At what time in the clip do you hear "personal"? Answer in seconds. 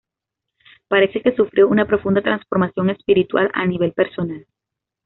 3.93-4.47